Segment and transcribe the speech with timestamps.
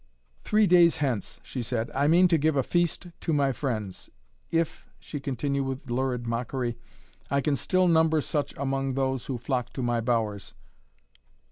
[0.43, 4.09] "Three days hence," she said, "I mean to give a feast to my friends,
[4.49, 6.75] if," she continued with lurid mockery,
[7.29, 10.55] "I can still number such among those who flock to my bowers.